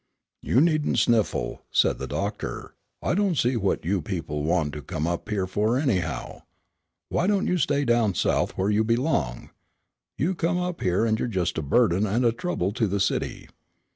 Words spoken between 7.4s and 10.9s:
you stay down South where you belong? You come up